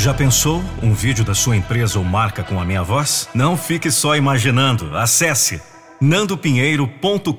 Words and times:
Já 0.00 0.14
pensou 0.14 0.62
um 0.82 0.94
vídeo 0.94 1.22
da 1.22 1.34
sua 1.34 1.54
empresa 1.58 1.98
ou 1.98 2.04
marca 2.06 2.42
com 2.42 2.58
a 2.58 2.64
minha 2.64 2.82
voz? 2.82 3.28
Não 3.34 3.54
fique 3.54 3.90
só 3.90 4.16
imaginando. 4.16 4.96
Acesse 4.96 5.60
nandopinheiro.com.br. 6.00 7.34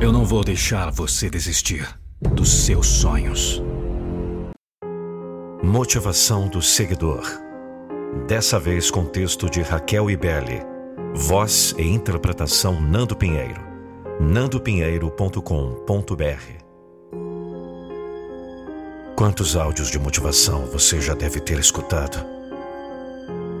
Eu 0.00 0.10
não 0.10 0.24
vou 0.24 0.42
deixar 0.42 0.90
você 0.90 1.30
desistir 1.30 1.88
dos 2.20 2.50
seus 2.50 2.88
sonhos. 2.88 3.62
Motivação 5.62 6.48
do 6.48 6.60
seguidor. 6.60 7.22
Dessa 8.26 8.58
vez 8.58 8.90
com 8.90 9.04
texto 9.04 9.48
de 9.48 9.62
Raquel 9.62 10.10
Ibelli. 10.10 10.62
Voz 11.14 11.76
e 11.78 11.84
interpretação 11.84 12.80
Nando 12.80 13.14
Pinheiro. 13.14 13.67
nandopinheiro.com.br 14.20 15.44
Quantos 19.14 19.54
áudios 19.56 19.90
de 19.90 19.98
motivação 19.98 20.66
você 20.66 21.00
já 21.00 21.14
deve 21.14 21.38
ter 21.38 21.56
escutado? 21.60 22.18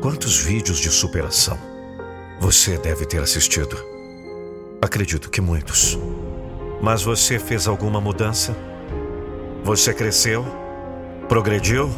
Quantos 0.02 0.36
vídeos 0.38 0.78
de 0.80 0.90
superação 0.90 1.56
você 2.40 2.76
deve 2.76 3.06
ter 3.06 3.22
assistido? 3.22 3.76
Acredito 4.82 5.30
que 5.30 5.40
muitos. 5.40 5.96
Mas 6.82 7.02
você 7.02 7.38
fez 7.38 7.68
alguma 7.68 8.00
mudança? 8.00 8.56
Você 9.62 9.94
cresceu? 9.94 10.44
Progrediu? 11.28 11.88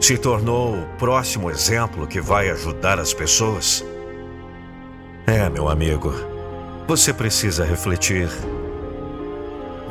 Se 0.00 0.18
tornou 0.18 0.74
o 0.74 0.86
próximo 0.98 1.48
exemplo 1.48 2.08
que 2.08 2.20
vai 2.20 2.50
ajudar 2.50 2.98
as 2.98 3.14
pessoas? 3.14 3.84
É, 5.28 5.48
meu 5.48 5.68
amigo, 5.68 6.37
você 6.88 7.12
precisa 7.12 7.66
refletir. 7.66 8.30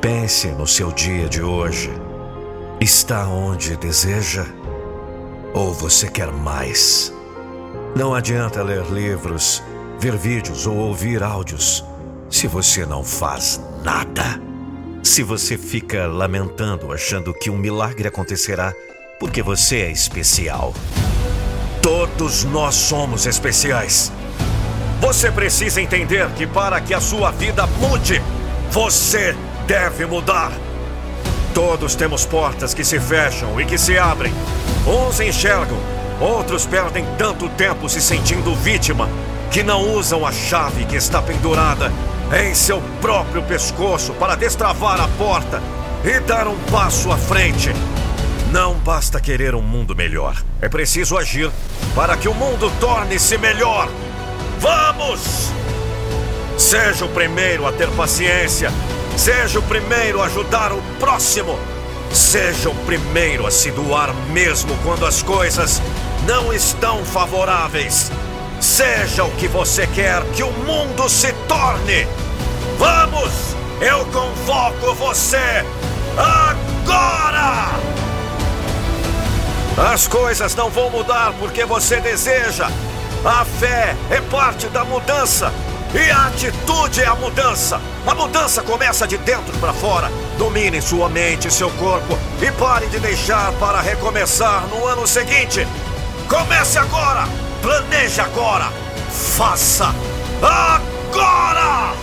Pense 0.02 0.48
no 0.48 0.66
seu 0.66 0.92
dia 0.92 1.30
de 1.30 1.44
hoje. 1.44 1.92
Está 2.82 3.28
onde 3.28 3.78
deseja? 3.78 4.48
Ou 5.54 5.72
você 5.72 6.10
quer 6.10 6.32
mais? 6.32 7.14
Não 7.96 8.16
adianta 8.16 8.64
ler 8.64 8.84
livros, 8.88 9.62
ver 10.00 10.18
vídeos 10.18 10.66
ou 10.66 10.76
ouvir 10.76 11.22
áudios 11.22 11.86
se 12.32 12.48
você 12.48 12.84
não 12.84 13.04
faz 13.04 13.62
nada. 13.84 14.42
Se 15.04 15.22
você 15.22 15.56
fica 15.56 16.08
lamentando, 16.08 16.92
achando 16.92 17.32
que 17.32 17.52
um 17.52 17.58
milagre 17.58 18.08
acontecerá 18.08 18.74
porque 19.20 19.44
você 19.44 19.82
é 19.82 19.92
especial. 19.92 20.74
Todos 21.80 22.44
nós 22.44 22.74
somos 22.74 23.28
especiais. 23.28 24.12
Você 25.00 25.32
precisa 25.32 25.82
entender 25.82 26.28
que 26.32 26.48
para 26.48 26.82
que 26.82 26.94
a 26.94 27.00
sua 27.00 27.32
vida 27.32 27.68
mude, 27.68 28.22
você 28.72 29.36
deve 29.68 30.06
mudar. 30.06 30.52
Todos 31.54 31.96
temos 31.96 32.26
portas 32.26 32.74
que 32.74 32.84
se 32.84 33.00
fecham 33.00 33.60
e 33.62 33.66
que 33.66 33.78
se 33.78 33.98
abrem. 33.98 34.34
Uns 34.86 35.20
enxergam, 35.20 35.78
outros 36.20 36.66
perdem 36.66 37.06
tanto 37.18 37.48
tempo 37.50 37.88
se 37.88 38.02
sentindo 38.02 38.56
vítima 38.56 39.08
que 39.52 39.64
não 39.64 39.94
usam 39.94 40.26
a 40.26 40.32
chave 40.32 40.86
que 40.86 40.96
está 40.96 41.22
pendurada 41.22 41.92
em 42.44 42.54
seu 42.54 42.82
próprio 43.00 43.42
pescoço 43.44 44.14
para 44.14 44.36
destravar 44.36 45.00
a 45.00 45.08
porta 45.10 45.62
e 46.04 46.20
dar 46.22 46.48
um 46.48 46.58
passo 46.72 47.12
à 47.12 47.18
frente. 47.18 47.72
Não 48.52 48.74
basta 48.76 49.20
querer 49.20 49.56
um 49.56 49.62
mundo 49.62 49.96
melhor, 49.96 50.42
é 50.62 50.68
preciso 50.68 51.18
agir 51.18 51.52
para 51.96 52.18
que 52.18 52.28
o 52.28 52.34
mundo 52.34 52.72
torne-se 52.80 53.38
melhor. 53.38 53.90
Vamos! 54.60 55.52
Seja 56.58 57.06
o 57.06 57.10
primeiro 57.10 57.68
a 57.68 57.72
ter 57.72 57.90
paciência, 57.92 58.72
seja 59.16 59.60
o 59.60 59.64
primeiro 59.64 60.22
a 60.22 60.26
ajudar 60.26 60.74
o 60.74 60.82
próximo, 61.00 61.58
seja 62.12 62.70
o 62.70 62.76
primeiro 62.86 63.46
a 63.46 63.52
se 63.52 63.70
doar 63.72 64.14
mesmo 64.32 64.76
quando 64.84 65.06
as 65.06 65.22
coisas 65.22 65.82
não 66.26 66.52
estão 66.52 67.06
favoráveis. 67.06 68.12
Seja 68.60 69.24
o 69.24 69.32
que 69.32 69.48
você 69.48 69.86
quer 69.88 70.24
que 70.34 70.42
o 70.42 70.52
mundo 70.52 71.08
se 71.08 71.32
torne. 71.48 72.08
Vamos! 72.78 73.56
Eu 73.80 74.04
convoco 74.08 74.96
você 74.96 75.64
agora! 76.18 77.78
As 79.94 80.08
coisas 80.08 80.56
não 80.56 80.72
vão 80.72 80.90
mudar 80.90 81.34
porque 81.40 81.64
você 81.64 82.02
deseja. 82.02 82.68
A 83.26 83.44
fé 83.46 83.96
é 84.10 84.22
parte 84.22 84.68
da 84.68 84.86
mudança. 84.86 85.52
E 85.94 86.12
a 86.12 86.28
atitude 86.28 87.02
é 87.02 87.08
a 87.08 87.16
mudança. 87.16 87.80
A 88.06 88.14
mudança 88.14 88.62
começa 88.62 89.08
de 89.08 89.18
dentro 89.18 89.58
para 89.60 89.74
fora. 89.74 90.12
Domine 90.38 90.82
sua 90.82 91.10
mente 91.10 91.48
e 91.48 91.52
seu 91.52 91.70
corpo 91.72 92.18
e 92.42 92.52
pare 92.52 92.88
de 92.88 93.00
deixar 93.00 93.52
para 93.54 93.82
recomeçar 93.82 94.68
no 94.68 94.86
ano 94.86 95.08
seguinte. 95.08 95.68
Comece 96.28 96.78
agora! 96.78 97.28
Planeje 97.62 98.22
agora! 98.22 98.72
Faça 99.10 99.94
agora! 100.42 101.94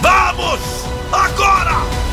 Vamos! 0.00 0.60
Agora! 1.12 2.08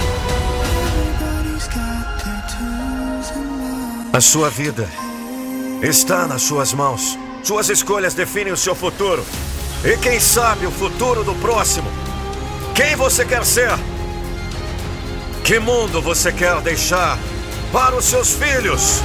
A 4.14 4.22
sua 4.22 4.50
vida 4.50 4.88
está 5.82 6.26
nas 6.26 6.44
suas 6.44 6.74
mãos. 6.74 7.25
Suas 7.46 7.70
escolhas 7.70 8.16
definem 8.16 8.52
o 8.52 8.58
seu 8.58 8.74
futuro. 8.74 9.24
E 9.84 9.96
quem 9.98 10.20
sabe 10.20 10.66
o 10.66 10.72
futuro 10.72 11.24
do 11.24 11.36
próximo? 11.36 11.88
Quem 12.74 12.96
você 12.96 13.24
quer 13.24 13.46
ser? 13.46 13.70
Que 15.44 15.60
mundo 15.60 16.02
você 16.02 16.32
quer 16.32 16.60
deixar 16.62 17.20
para 17.72 17.96
os 17.96 18.06
seus 18.06 18.34
filhos? 18.34 19.00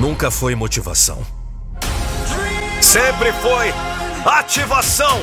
Nunca 0.00 0.30
foi 0.30 0.54
motivação. 0.54 1.18
Sempre 2.80 3.34
foi 3.34 3.68
ativação. 4.24 5.20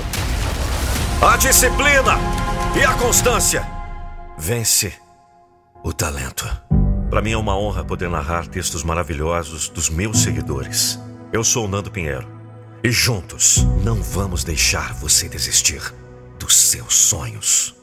A 1.19 1.35
disciplina 1.35 2.13
e 2.79 2.83
a 2.83 2.93
constância 2.93 3.67
vence 4.37 4.93
o 5.83 5.91
talento. 5.91 6.45
Para 7.09 7.23
mim 7.23 7.31
é 7.31 7.37
uma 7.37 7.57
honra 7.57 7.83
poder 7.83 8.07
narrar 8.07 8.45
textos 8.45 8.83
maravilhosos 8.83 9.67
dos 9.67 9.89
meus 9.89 10.19
seguidores. 10.19 10.99
Eu 11.33 11.43
sou 11.43 11.65
o 11.65 11.67
Nando 11.67 11.89
Pinheiro 11.89 12.27
e 12.83 12.91
juntos 12.91 13.65
não 13.83 13.95
vamos 13.95 14.43
deixar 14.43 14.93
você 14.93 15.27
desistir 15.27 15.81
dos 16.37 16.55
seus 16.55 16.93
sonhos. 16.93 17.75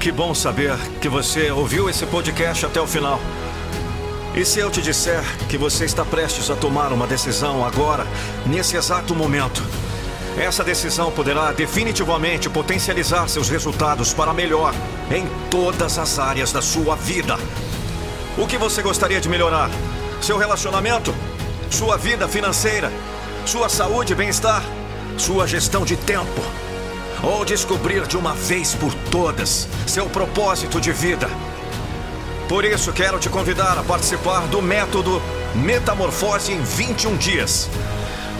Que 0.00 0.10
bom 0.10 0.34
saber 0.34 0.78
que 1.02 1.10
você 1.10 1.50
ouviu 1.50 1.90
esse 1.90 2.06
podcast 2.06 2.64
até 2.64 2.80
o 2.80 2.86
final. 2.86 3.20
E 4.34 4.46
se 4.46 4.60
eu 4.60 4.70
te 4.70 4.80
disser 4.80 5.22
que 5.46 5.58
você 5.58 5.84
está 5.84 6.06
prestes 6.06 6.50
a 6.50 6.56
tomar 6.56 6.90
uma 6.90 7.06
decisão 7.06 7.62
agora, 7.62 8.06
nesse 8.46 8.76
exato 8.76 9.14
momento? 9.14 9.62
Essa 10.38 10.64
decisão 10.64 11.12
poderá 11.12 11.52
definitivamente 11.52 12.48
potencializar 12.48 13.28
seus 13.28 13.50
resultados 13.50 14.14
para 14.14 14.32
melhor 14.32 14.72
em 15.10 15.26
todas 15.50 15.98
as 15.98 16.18
áreas 16.18 16.50
da 16.50 16.62
sua 16.62 16.96
vida. 16.96 17.36
O 18.38 18.46
que 18.46 18.56
você 18.56 18.80
gostaria 18.80 19.20
de 19.20 19.28
melhorar? 19.28 19.70
Seu 20.22 20.38
relacionamento? 20.38 21.14
Sua 21.70 21.98
vida 21.98 22.26
financeira? 22.26 22.90
Sua 23.44 23.68
saúde 23.68 24.14
e 24.14 24.16
bem-estar? 24.16 24.62
Sua 25.18 25.46
gestão 25.46 25.84
de 25.84 25.98
tempo? 25.98 26.40
Ou 27.22 27.44
descobrir 27.44 28.06
de 28.06 28.16
uma 28.16 28.32
vez 28.32 28.74
por 28.74 28.94
todas 29.10 29.68
seu 29.86 30.06
propósito 30.06 30.80
de 30.80 30.90
vida? 30.90 31.28
Por 32.52 32.64
isso, 32.66 32.92
quero 32.92 33.18
te 33.18 33.30
convidar 33.30 33.78
a 33.78 33.82
participar 33.82 34.46
do 34.48 34.60
método 34.60 35.22
Metamorfose 35.54 36.52
em 36.52 36.60
21 36.60 37.16
dias. 37.16 37.70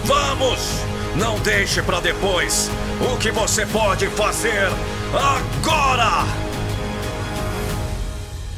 Vamos! 0.03 0.59
Não 1.15 1.39
deixe 1.39 1.81
para 1.81 2.01
depois 2.01 2.69
o 2.99 3.15
que 3.17 3.31
você 3.31 3.65
pode 3.65 4.07
fazer 4.07 4.67
agora! 5.13 6.25